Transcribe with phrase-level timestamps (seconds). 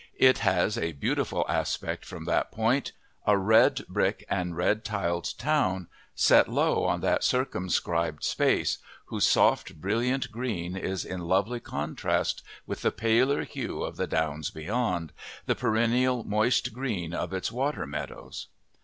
[0.17, 2.91] It has a beautiful aspect from that point:
[3.27, 9.79] a red brick and red tiled town, set low on that circumscribed space, whose soft,
[9.79, 15.13] brilliant green is in lovely contrast with the paler hue of the downs beyond,
[15.45, 18.47] the perennial moist green of its water meadows.